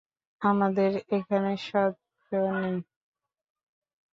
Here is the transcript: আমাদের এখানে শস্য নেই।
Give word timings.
আমাদের 0.41 0.91
এখানে 1.11 1.51
শস্য 1.61 2.29
নেই। 2.53 2.77